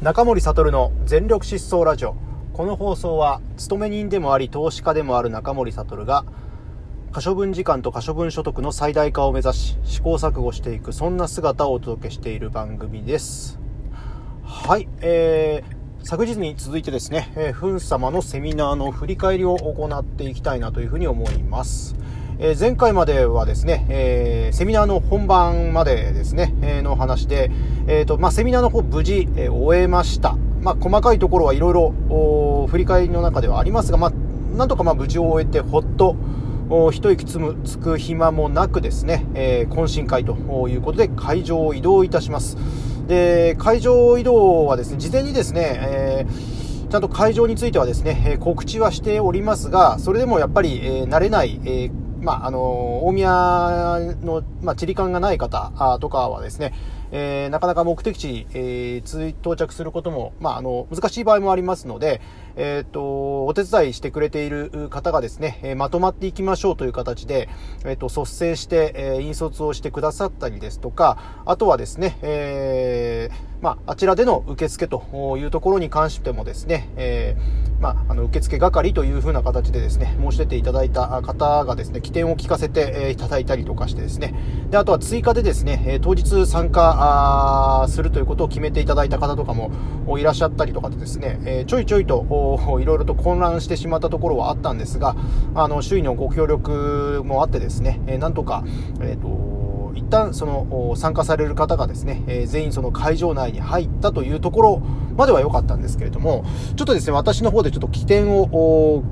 [0.00, 2.14] 中森悟の全力疾走ラジオ。
[2.52, 6.24] この放送は勤め人でもあり投資家でもある中森悟が
[7.10, 13.58] 可処分時間と可処分所得の最大化を目指し試行錯誤していくそんな姿をお届けしている番組です。
[14.44, 21.96] はいえー、昨日に続いてですね、えー、フン様のセミナーの振り返りを行っていきたいなというふうに思います。
[22.40, 27.50] え、前回まではですね、えー、セミナーの本番までですね、えー、の話で、
[27.88, 30.36] えーとまあ、セミナーの方無事、え終えました。
[30.60, 34.12] まあ、細かいところはいろいろ振り返りの中ではありますが、まあ、
[34.56, 36.16] なんとかま無事を終えてほっと
[36.92, 40.36] 一息つむつく暇もなくですね、え懇親会と
[40.68, 42.56] いうことで会場を移動いたします。
[43.08, 46.26] で、会場移動はですね、事前にですね、え
[46.88, 51.90] ちゃんと会場についてはですね、告知はしておりますが、それでもやっぱり、え慣れない、え
[52.20, 53.28] まあ、あの大宮
[54.22, 56.72] の、まあ、地理感がない方とかはですね、
[57.10, 62.20] えー、なかなか目的地、えー、到着することも、まあ、あの難しい場合もありますので、
[62.60, 67.48] えーと、お手伝いしてくれている方がですね、えまとまっていきましょうという形で、
[67.84, 77.36] えーと、率先して、え引率をしてくださったりですとかあとはですね、えまあ、あちらでの受付というところに関してもですね、え
[77.80, 84.34] まあ、あの受付係というふうな形でですね申し出ていただいた方がですね起点を聞かせていただいたりとかしてですね。
[84.70, 89.70] であとは追加でですね当日参加するということを決めていただいた方とかも
[90.18, 92.18] いらっしゃったりとかでですねちょいちょいと
[92.80, 95.16] いろいろと混乱してしまったところはあったんですが
[95.54, 98.64] あの周囲のご協力もあってですねえなんとか、
[99.00, 99.58] えーと
[99.98, 104.82] 一旦その参加される方がですね、え全員その会場内に入ったというところ
[105.16, 106.44] までは良かったんですけれども、
[106.76, 109.02] ちょっとですね、私の方でちょっと起点を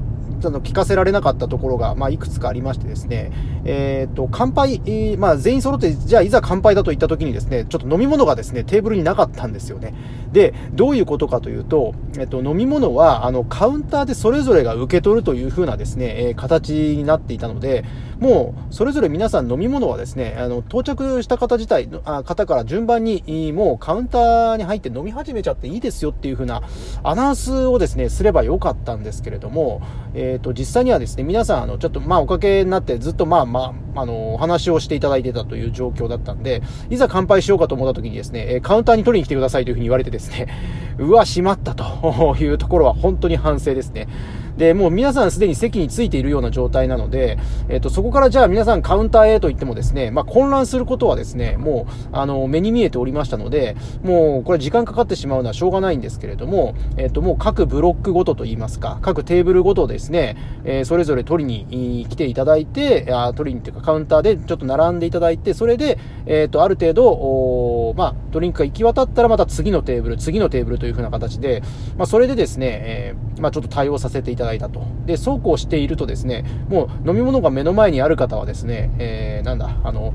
[0.44, 3.32] あの聞かせられなかったところが、まあ、いくつかありましてですね、
[3.64, 9.94] えっ、ー、と、乾杯、えー、まあ、全員揃って、じゃあいざ乾杯だと言った時にですね、ちょっと飲み物がですね、テーブルになかったんですよね。
[10.32, 17.84] で、どういうことかというと、えっ、ー、と、飲み物は、あの、カウンターでそれぞれが受け取るという風なですね、え形になっていたので、
[18.18, 26.62] もう、それぞれ皆さん飲み物はですね、あの、到着した方自体、あ方から順番に、もうカウンターに入って飲み始めちゃっていいですよっていう風な
[27.02, 29.82] アナウンスをですね、すればよかったんですけれども、
[30.14, 40.48] ええっ、と、実際にはですね、皆さん、あの、ちょっと、まあ、おかけになって、ずっと、まあ、まあ、あの、お話をしていただいてたという状況だったんで、いざ乾杯しようかと思った時にですね、えカウンターに取りに来てくださいというふうに言われてですね、
[40.98, 44.08] うわ、しまったというところは本当に反省ですね。
[44.56, 71.62] で、もう皆さんすでに席についているような状態なので、えっ、と、そこからじゃあ皆さんカウンターへと言ってもですね、まあ、混乱することはですね、もう、あの、目に見えておりましたので、もう、これ時間かかってしまうのはしょうがないんですけれども、えっ、と、もう各ブロックごとといいますか、各テーブルごとですね、えー、それぞれ取りに来ていただいて、あ取りにっていうかカウンターでちょっと並んでいただいて、それで、えっ、と、ある程度、まあ、ドリンクが行き渡ったらまた次のテーブル、次のテーブルというふうな形で、
[71.96, 74.82] まあ、それでですね、えー、まあ、ちょっと対応させていただいたと。
[75.06, 80.12] で、そうこうしているとですね、もう飲み物が目の前にある方はですね、えー、なんだ、あの、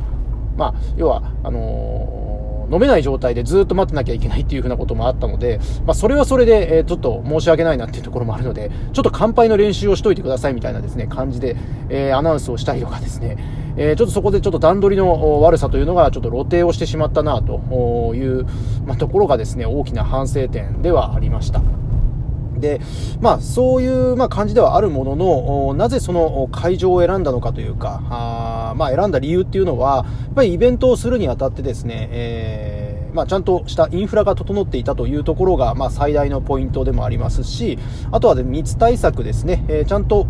[0.57, 11.57] まあ、要は、あのー、飲めない状態でずっと待ってなきゃいけないっていうふうなこともあったので、まあ、それはそれで、えー、ちょっと申し訳ないなっていうところもあるので、ちょっと乾杯の練習をしといてくださいみたいなですね、感じで、
[11.89, 13.37] えー、アナウンスをしたりとかですね、
[13.77, 18.45] えー、ちょっとそこでちょっと段取りの悪さというのがちょっと露呈をしてしまったなという、
[18.85, 21.61] まあ、ところがですね、大きな反省点ではありました。
[22.61, 22.79] で、
[23.19, 32.80] まあ、そういう、まあ、感じではあるものの、なぜその会場を選んだのかというか、あまあ、選んだ理由っていうのは、やっぱりイベントをするにあたってですね、えー
[33.13, 37.77] まあ、ちゃんとしたインフラが整っていたというところが、まあ、最大のポイントでもありますし、
[38.11, 40.23] あとは、ね、密対策ですね、えー、ちゃんと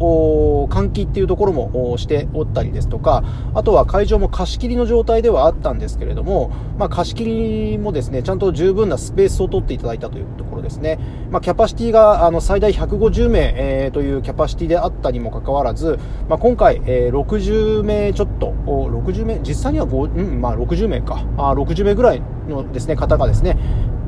[0.69, 7.25] 換気っていうところもしておったりですとか、あとは会場も貸し切りの状態ではあったんですけれども、まあ、貸し切
[7.71, 10.99] りもですね、ちゃんと十分なスペースを取っていただいたというところですね。
[11.29, 23.57] まあ、キャパシティがあの最大150名、えー、というキャパシティであったにもかかわらず、まあ、今回、えー、60名ちょっと、60名、実際には5、うん、まあ、60名か、あ60名ぐらいのですね、方がですね、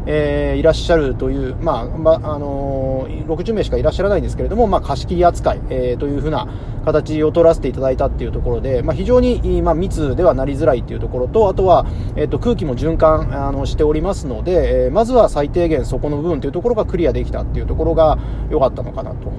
[0.05, 6.47] えー、いらっしゃるという、まあ、まあのー、60名しかいらっしゃらないんですけれども、まあ、貸し切り扱い、えー、というふうな
[6.83, 11.85] 形を取らせていただいたっていうところで、まあ、非常に、まあ、密ではなりづらいっていうところと、あとは、
[12.15, 18.17] えー、と空気も循環あのしておりますので、えー、まずは最低限そこの部分というところがクリアできたっていうところが
[18.49, 19.29] 良かったのかなと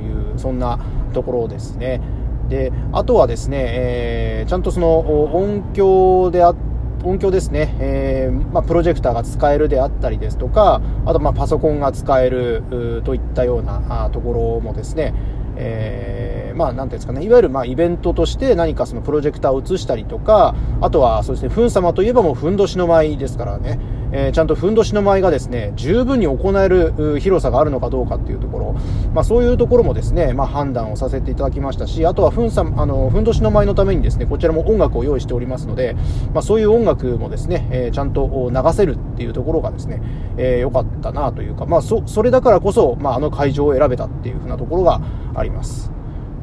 [0.00, 0.78] いう、そんな
[1.12, 2.00] ところですね。
[2.48, 6.56] であとはですね、えー、ちゃんとその音響であっ
[7.04, 15.14] 音響ですね、えー、まあ、プロジェクターが使えるであったりですとか、あとまパソコンが使えるといったようなところもですね、
[15.56, 23.78] えー、まあ、なんていうんですかね、いわゆるまイベントとして何かそのプロジェクターを映したりとか、あとはそうですね、ふん様といえばもうふんどしの舞ですからね、
[24.12, 28.72] えー、ちゃんとふんどしの舞がですね十分に行える広さがあるのかどうかっていうところ、
[29.12, 35.94] まあ、そういうところもですね、まあ、判断をさせていただきましたしあとはふんさあのふんどしの舞のためにですねこちらも音楽を用意しておりますので、
[36.32, 40.00] まあ、そういう音楽もですね、えー、ちゃんと流せるっていうところがですね、
[40.36, 45.00] えー、かったなというか、まあ、そそれだからこそ、まあ、あの会場を選べたっていうふうなところが
[45.34, 45.97] あります。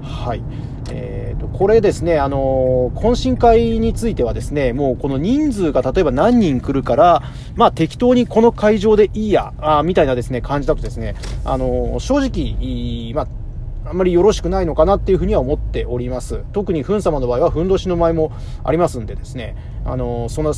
[0.05, 0.43] はい
[0.91, 7.23] えーと、これですね、あのー、懇親会についてはですね、もうこの人数が例えば何人来るから、
[7.55, 16.43] まあ適当にこの会場でいいや、あみたいなですね、感じだとですね、あのー、正直、まあ、あんまりよろしくないのかなっていうふうには思っております。
[16.53, 18.31] 特にふん様の場合は、ふんどしの舞も
[18.63, 19.55] ありますんでですね、
[19.85, 20.53] あの、その、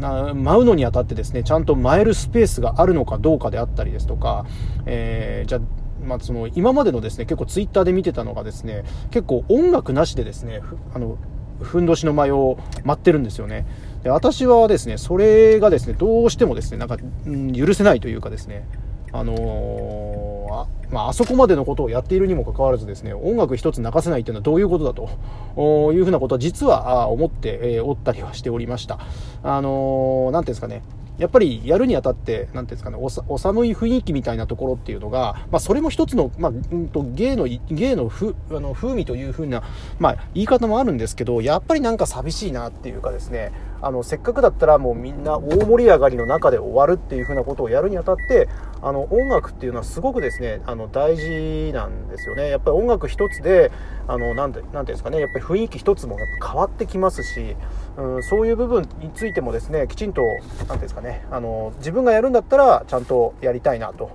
[0.00, 4.46] な舞うのにあたってですね、ちゃんと舞えるスペースがあるのかどうかであったりですとか、
[4.86, 5.60] えー、じゃあ
[6.08, 10.62] まあ、その今までのですね結構ツイッターで見てたのがですね結構音楽なしでですね
[10.94, 11.18] あの
[11.60, 13.66] ふんどしの舞を待ってるんですよね
[14.02, 16.96] で私はですねそれがですねどうしてもですねなんか、
[17.26, 18.66] うん、許せないというかですね
[19.12, 25.08] あのー、あまあ、あそこまでのことをやっているにもかかわらずですね音楽一つ泣かせないというのはどういうことだと
[25.92, 28.98] いうふうなことは実は思っておったりはしておりました。
[29.42, 30.82] あのー、なんていうんですかね
[31.18, 39.62] やっぱりやるにあたって、なんていうんですかね、おお寒い雰囲気みたいなところっていうのが、まあ、それも一つの、まあ、うんと、芸の、芸のふあの風味というふうな、
[39.98, 48.48] まあ、言い方もあるんですけど、やっぱりなんか寂しいなっていうかですね、あの、せっかくだったらもうみんな大盛り上がりの中で終わるっていうふうなことをやるにあたって、
[48.82, 52.50] あの、音楽っていうのはすごくですね、あの、大事なんですよね。
[52.50, 53.70] やっぱり音楽一つで、
[54.06, 57.56] あの、なんて、なんていうんですかね、やっぱり雰囲気一つもやっぱ変わってきますし、
[57.98, 64.10] うん、そういう部分についてもですねきちんと何ていうんですかねあの自分がやるんだったらちゃんとやりたいなと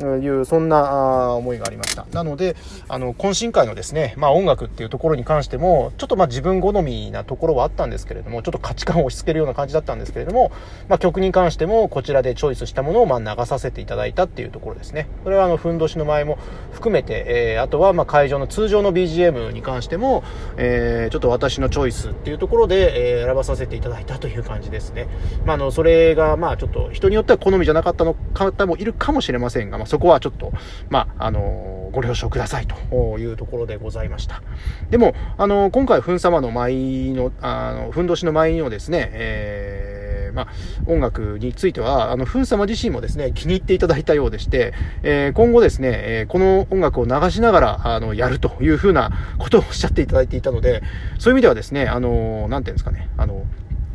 [0.00, 2.06] いうそんな思いがありました。
[2.12, 2.56] なので
[2.88, 10.52] あの懇親会のですね、まあ、音楽っていうところに関してもちょっとまあ自分好みなところはあったんですけれどもちょっと価値観を押し付けるような感じだったんですけれども、
[10.88, 15.08] まあ、曲に関してもこちらでチョイスしたものをまあ流させていただいたっていうところですね。
[15.24, 16.38] これはあのふんどしの前も
[16.72, 20.22] 含めて、えー、あとはまあ会場の通常の BGM に関しても、
[20.56, 25.08] えー、ちょっと私のチョイスっていうところで、えー、選ばさせていただいたという感じですね、
[25.44, 30.52] まあ、あのそれがまあちょっと人によっては好みじゃなかったの方もいるかもしれませんが、ま、そこはちょっと
[30.90, 34.42] まあ、あのご了承くださいというところでございました。
[34.90, 40.48] でも、あの今回、ふん様の舞の、あの、ふんどしの舞のですね、えー、まあ、
[40.86, 50.82] 音楽については、あの、ふん様自身もですね、気に入っていただいたようでして、えー、今後ですね、えー、この音楽を流しながら、あの、やるというふうなことをおっしゃっていただいていたので、
[51.18, 53.46] そういう意味ではですね、あの、なんていうんですかね、あの、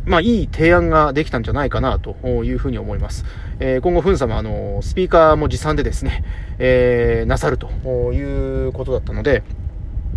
[0.06, 3.26] まあ、いい提案ができたんじゃないかなというふうに思います。
[3.60, 6.24] えー、今後、ふん様、あの、スピーカーも持参でですね、
[6.58, 7.70] えー、なさると
[8.14, 9.44] いうことだったので、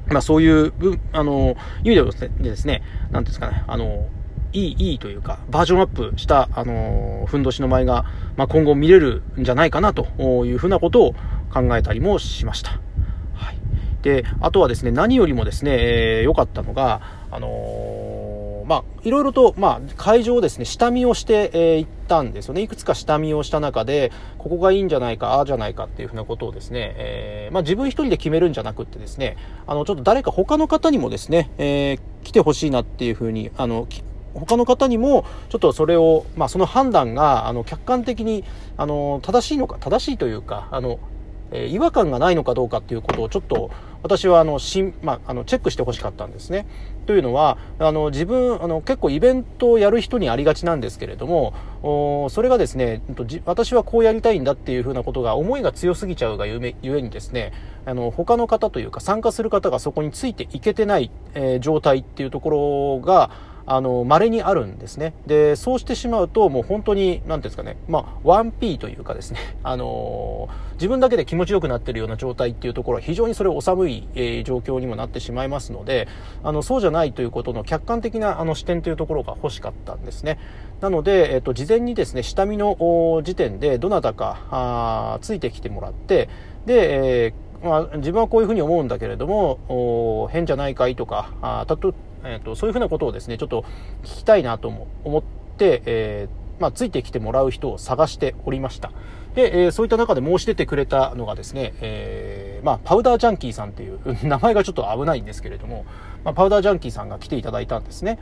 [0.08, 0.72] まあ、そういう、
[1.12, 4.06] あの、意味でですね、なんですかね、あの、
[4.52, 8.04] いい、いいというか、バージョンアップした、あの、ふんどしの舞が、
[8.37, 10.06] まあ、今後見れるんじゃないかなと
[10.46, 11.14] いうふうなことを
[11.52, 12.70] 考えたりもしました。
[13.34, 13.58] はい。
[14.02, 15.76] で、あとはですね、何よりもですね、
[16.19, 18.33] えー、良かったのが、あのー
[18.64, 22.62] まあ、いろいろと、まあ、会場をですね、下見をして、えー、行ったんですよね。
[22.62, 33.87] いくつか下見をした中で、ここがいいんじゃないか、ああじゃないかっていうふうなことをですね、えー、まあ、自分一人で決めるんじゃなくってですね、あの、ちょっと誰か他の方にもですね、えー、来てほしいなっていうふうに、あの、
[34.34, 38.44] 他の方にも、ちょっとそれを、まあ、その判断が、あの、客観的に、
[38.76, 40.99] あの、正しいのか、正しいというか、あの、
[41.54, 43.70] え違和感がないのかどうかっていうことをちょっと
[44.02, 46.66] 私はあのしん、まあ、あのチェックしてほしかったんですね。
[47.06, 53.02] というのはあの自分あの結構イベントをやる人にありがちなんですけれどもそれがですね
[53.44, 57.52] 私はこうやりたいんだっていうふうなことが思いが強すぎちゃうがゆめゆえにですね
[57.84, 63.30] あの他の方というか参加する方がそこについていけてない、えー、状態っていうところが
[63.66, 65.14] あの、稀にあるんですね。
[65.26, 76.09] で、そうしてしまうと、もう本当に、なんていうんですかね、まあ、1P というかですね、 あのー、自分だけで気持ちよくなってるような状態っていうところは非常にそれお寒い、えー、状況にもなってしまいますので、
[76.42, 80.38] あの、そうじゃないということの客観的なあの視点というところが欲しかったんですね。
[80.80, 86.28] なので、えっ、と、事前にですね、下見の時点でどなたか、あついてきてもらって、
[86.66, 91.94] で、えーまあ、自分はこういうふうに思うんだけれども、変じゃないかいとか、あたと
[92.25, 93.64] えーと、そういうふうなことをですねちょっと
[94.02, 94.69] 聞きたいなと
[95.04, 95.23] 思っ
[95.57, 98.93] て、えー、まあ、ついてきてもらう人を探しておりました。
[99.35, 105.85] で、えー、そういった中で申し出てくれたのがですね、えー、まあ、パウダージャンキーさんっていう名前がちょっと危ないんですけれども、
[106.25, 108.19] まあ、パウダージャンキーさんが来ていただいたんですね。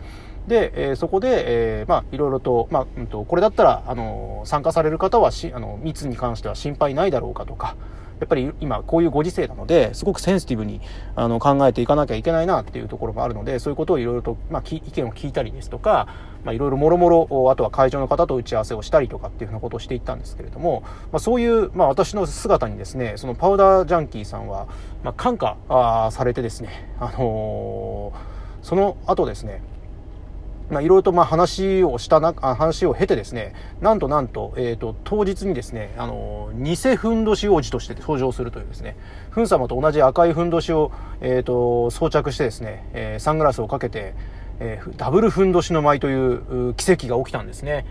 [0.49, 7.77] で、えー、そこで、えー、まあ、いろいろと、まあ、うんと、これだったら、あの、参加される方はし、あの、密に関しては心配ないだろうかとか、
[8.23, 10.81] やっぱり今こういうご時世なのですごくセンシティブに
[11.17, 16.07] あの考えていかなきゃいけないなっていうところもあるのでそういうことをいろいろと、まあ、意見を聞いたりですとか、
[16.47, 24.69] いろいろもろもろあとは会場の方と打ち合わせをしたりとかっていうふうなことをしていったんですけれども、まあ、そういう、まあ、私の姿にですねそのパウダージャンキーさんは、
[25.03, 25.57] まあ、感化
[26.13, 29.63] されてですね、あのー、その後ですね
[30.73, 38.97] まあ、いろいろとまあ話をしたな、話を経てですね、なんとなんと、えっ、ー、と、当日にですね、あの、偽ふんどし王子として登場するというですね、
[39.31, 44.15] ふん様と同じ赤いふんどしを、えっ、ー、と、装着してですね、えー、サングラスをかけて、
[44.61, 47.85] えー、ダブルふんどしの舞という奇跡が起きたんですね。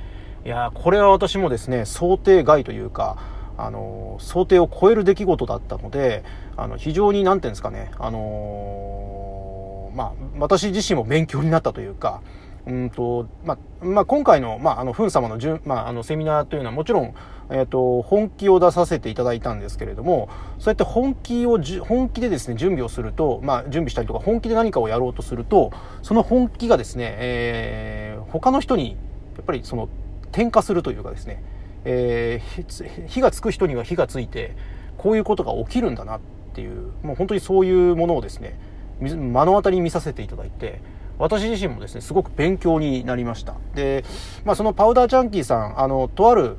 [0.43, 3.17] いやこれは私もですね、想定外というか、
[3.59, 6.23] あの、想定を超える出来事だったので、
[6.57, 12.21] あの、非常に、なんていうんですかね、あのまあ、私自身も勉強になったというか、
[12.67, 17.15] うんとまあまあ、今回の,、まあ、あのフン様のじゅ、まあ、あのセミナーというのはもちろん、
[17.49, 25.71] えーと、本気を出させていただいたんですけれどもそうやって本気をじ本気でですね準備をすると、まあ、準備したりとか本気で何かをやろうとすると
[26.03, 28.91] その本気がですね、えー、他の人に
[29.35, 29.89] やっぱりその
[30.25, 31.43] 転化するというかですね、
[31.83, 34.55] えー、火がつく人には火がついて
[34.97, 36.19] こういうことが起きるんだなっ
[36.53, 38.59] ていうもう本当にそういうものをですね
[38.99, 40.79] 目の当たりに見させていただいて
[41.21, 43.55] 私自身もですね、すごく勉強になりました。
[43.75, 44.03] で、
[44.43, 46.57] まあ、そのパウダージャンキーさん、あの、とある、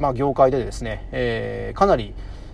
[0.00, 2.12] まあ、業界でですね、えー、かなり、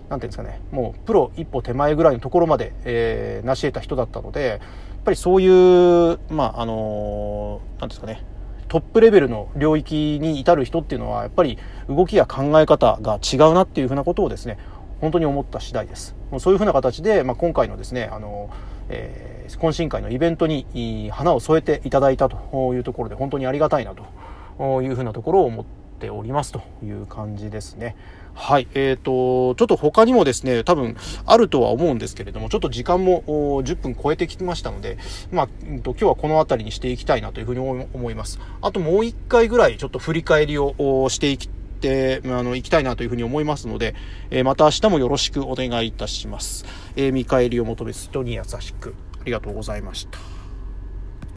[0.09, 4.59] なんていうんですかね、もうプロ一歩手前ぐらいのところまで、えー、成し得た人だったので、やっ
[5.03, 8.23] ぱりそういう、まあ、あのー、なんですかね、
[8.67, 11.57] トップレベルの領域に至る人っていうのは、やっぱり
[11.89, 14.57] 動きや考え方が違うなっていうふうなことをですね、
[15.01, 16.15] 本当に思った次第です。
[16.39, 18.49] そういうふうな形で、まあ、今回のですね、あの、
[18.89, 25.65] えー、懇親会のイベントに花を添えていただいたというところで本当にありがたいなというふうなところを思っ
[25.99, 27.95] ておりますという感じですね。
[28.33, 28.67] はい。
[28.73, 33.23] えっ、ー、と、ちょっと他にもですね、多分あるとは思うんですけれども、ちょっと時間も
[33.63, 34.97] 10分超えてきましたので、
[35.31, 38.39] まあ、今日はこの辺りにしていきたいなというふうに思います。
[38.61, 40.73] あともう一回ぐらいちょっと振り返りを
[41.09, 41.49] していき
[41.85, 42.25] りにしていきたいなというふうに思います。
[42.25, 43.95] あともう一回ぐらいちょっと振り返りをしていきて、あの、行きたいなというふうに思いますので、
[44.29, 46.65] えー、また明日もよろしくお願いいたします。
[46.95, 48.95] えー、見返りを求めず人に優しく。
[49.21, 50.34] ありがとうございました。